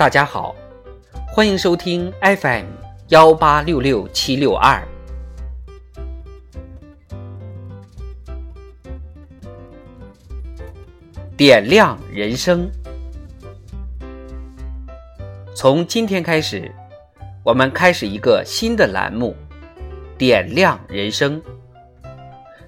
[0.00, 0.56] 大家好，
[1.28, 2.64] 欢迎收听 FM
[3.08, 4.82] 幺八六六七六二，
[11.36, 12.66] 点亮人生。
[15.54, 16.74] 从今天开始，
[17.44, 19.36] 我们开始一个新的栏目——
[20.16, 21.42] 点亮人生，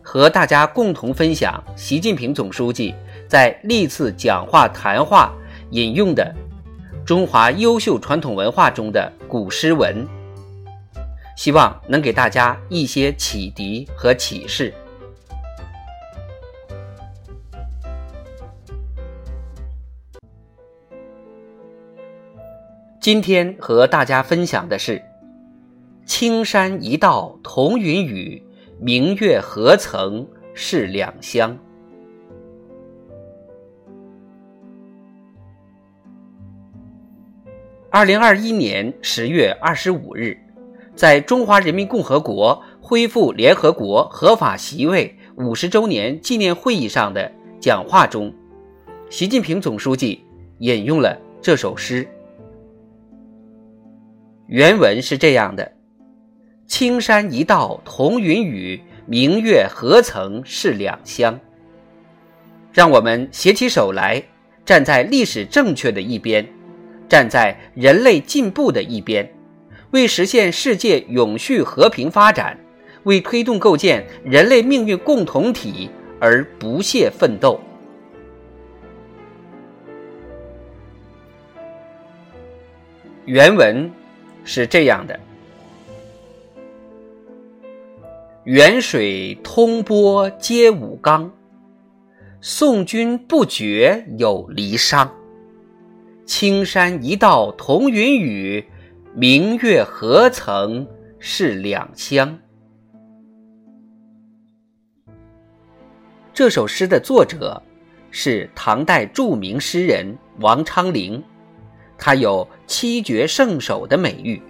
[0.03, 2.95] 和大家共同分享习近平总书记
[3.27, 5.35] 在历次讲话谈话
[5.71, 6.31] 引用的。
[7.05, 10.07] 中华优秀传统文化中的古诗文，
[11.37, 14.73] 希望能给大家一些启迪和启示。
[23.01, 25.03] 今天和大家分享的是
[26.07, 28.41] ：“青山一道同云雨，
[28.79, 31.59] 明月何曾是两乡。”
[37.93, 40.35] 二零二一年十月二十五日，
[40.97, 48.33] 在中华人民共和国恢复联合国合法席位五十周年纪念会议上的讲话中，
[49.11, 50.25] 习近平总书记
[50.61, 52.09] 引用了这首诗。
[54.47, 55.71] 原文是这样的
[56.67, 61.39] ：“青山一道同云雨，明月何曾是两乡。”
[62.73, 64.23] 让我们携起手来，
[64.65, 66.43] 站在历史正确的一边。
[67.09, 69.31] 站在人类进步的一边，
[69.91, 72.59] 为实现世界永续和平发展，
[73.05, 77.61] 为推动构建人类命运共同体而不懈奋斗。
[83.25, 83.91] 原文
[84.45, 85.19] 是这样的：
[88.45, 91.31] 远水通波接武冈，
[92.41, 95.09] 送君不觉有离殇。
[96.35, 98.65] 青山一道同云雨，
[99.15, 100.89] 明月何曾
[101.19, 102.39] 是两乡。
[106.33, 107.63] 这首诗的作者
[108.11, 111.23] 是唐代著名诗人王昌龄，
[111.99, 114.41] 他有七绝圣手的美誉。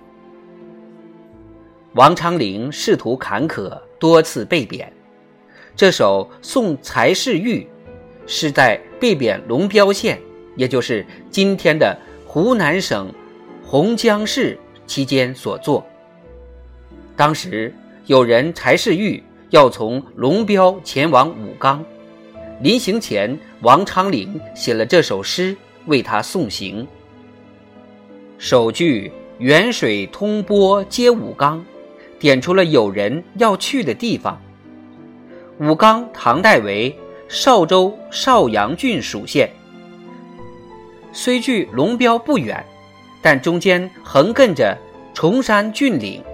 [1.94, 4.90] 王昌龄仕途坎坷，多次被贬。
[5.74, 7.58] 这首《送柴氏玉》
[8.24, 10.22] 是在被贬龙标县。
[10.56, 11.96] 也就是今天的
[12.26, 13.12] 湖南省
[13.64, 15.84] 洪江市期间所作。
[17.16, 17.74] 当时
[18.06, 21.84] 有人柴世玉要从龙标前往武冈，
[22.60, 26.86] 临行前，王昌龄写了这首诗为他送行。
[28.38, 31.64] 首句“远水通波接武冈”，
[32.18, 34.40] 点出了有人要去的地方。
[35.60, 36.96] 武冈，唐代为
[37.28, 39.48] 邵州邵阳郡属县。
[41.12, 42.64] 虽距龙标不远，
[43.20, 44.76] 但中间横亘着
[45.12, 46.24] 崇山峻岭，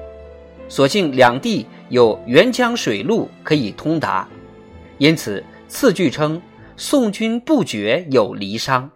[0.68, 4.28] 所幸两地有沅江水路可以通达，
[4.98, 6.40] 因此次句称
[6.76, 8.88] 送君不觉有离殇，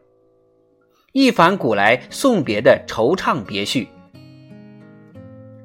[1.12, 3.88] 一反古来送别的惆怅别绪。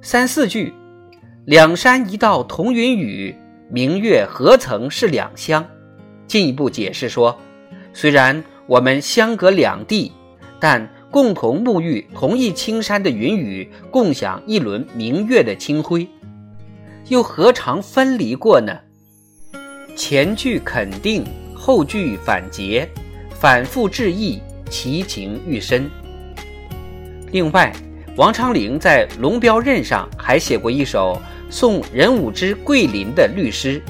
[0.01, 0.73] 三四句，
[1.45, 3.35] 两山一道同云雨，
[3.69, 5.63] 明月何曾是两乡，
[6.25, 7.39] 进一步解释说，
[7.93, 8.43] 虽然。
[8.67, 10.11] 我们相隔两地，
[10.59, 16.05] 但共同沐浴同一青山的云雨，共享一轮明月的清辉，
[17.07, 18.77] 又何尝分离过呢？
[19.95, 21.23] 前句肯定，
[21.55, 22.85] 后句反诘，
[23.39, 25.89] 反复致意，其情愈深。
[27.31, 27.73] 另外，
[28.17, 31.17] 王昌龄在龙标任上还写过一首
[31.49, 33.81] 送任武之桂林的律诗，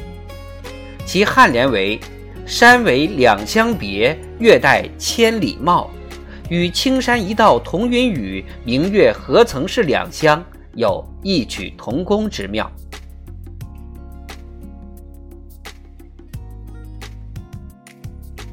[1.04, 2.00] 其颔联为。
[2.47, 5.91] 山为两乡别，月带千里貌。
[6.50, 10.41] 与青山一道同云雨，明月何曾是两乡？
[10.74, 12.72] 有异曲同工之妙。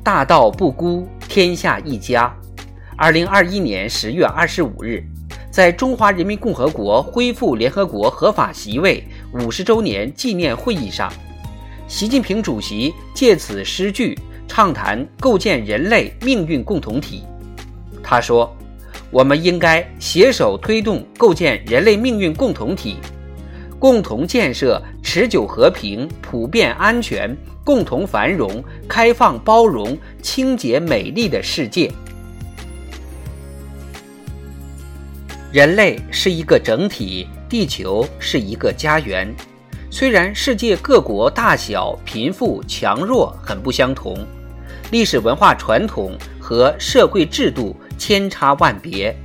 [0.02, 2.36] 大道不孤，天下一家。
[2.96, 5.04] 二零二一年十月二十五日，
[5.52, 11.12] 在中华人民共和国恢复联合国合法席位五十周年纪念会议上。
[11.94, 14.18] 习近平主席借此诗句
[14.48, 17.22] 畅谈构建人类命运共同体。
[18.02, 18.52] 他说
[19.12, 22.96] ：“我们应该携手推动构建人类命运共同体，
[23.78, 27.32] 共同建设持久和平、普遍安全、
[27.62, 31.88] 共同繁荣、开放包容、清洁美丽的世界。
[35.52, 39.32] 人类是一个整体，地球是一个家园。”
[39.96, 44.26] 虽然世界各国大小、贫富、强弱很不相同，
[44.90, 49.16] 历史文化传统和社会制度千差万别，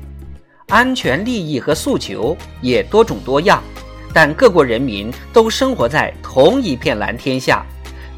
[0.67, 3.63] 安全利益和诉求也多种多样，
[4.13, 7.65] 但各国人民都生活在同一片蓝天下，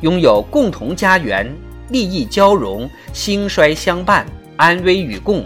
[0.02, 1.50] 拥有共同家园，
[1.88, 4.26] 利益交融，兴衰相伴，
[4.58, 5.42] 安危与共，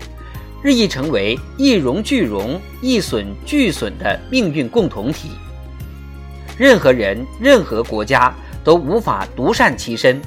[0.63, 5.29] 日益成为一荣俱荣、一损俱损的命运共同体。
[6.57, 10.21] 任何人、任何国家都无法独善其身。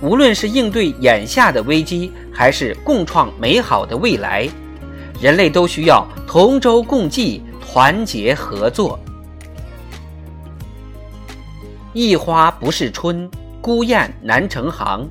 [0.00, 4.48] 无论是应对眼下的危机，还是共创美好的未来。
[5.20, 8.98] 人类都需要同舟共济、团结合作。
[11.92, 13.30] 一花不是春，
[13.60, 15.06] 孤雁难成行。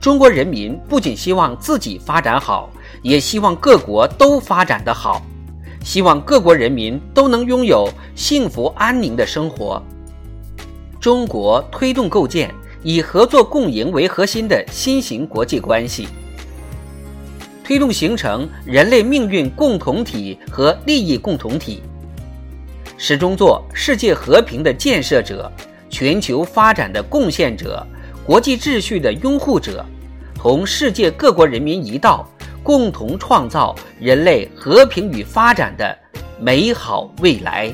[0.00, 2.70] 中国人民不仅希望自己发展好，
[3.02, 5.20] 也希望各国都发展的好，
[5.82, 9.82] 希望各国人民都能拥有幸福安宁的生活。
[11.00, 16.06] 中国推动构建以合作共赢为核心的新型国际关系。
[17.64, 21.80] 推动形成人类命运共同体和利益共同体，
[22.98, 25.50] 始终做世界和平的建设者、
[25.88, 27.86] 全球发展的贡献者、
[28.26, 29.86] 国际秩序的拥护者，
[30.34, 32.28] 同世界各国人民一道，
[32.62, 35.96] 共同创造人类和平与发展的
[36.40, 37.72] 美好未来。